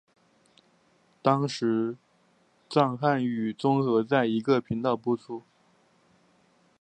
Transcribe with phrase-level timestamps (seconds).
[1.21, 1.95] 当时
[2.67, 5.43] 藏汉语综合在一个频道播出。